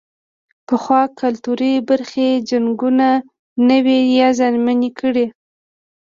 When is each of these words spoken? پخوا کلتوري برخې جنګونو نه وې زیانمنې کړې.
پخوا 0.67 1.01
کلتوري 1.19 1.73
برخې 1.89 2.29
جنګونو 2.49 3.09
نه 3.67 3.77
وې 3.85 3.99
زیانمنې 4.37 4.89
کړې. 4.99 5.25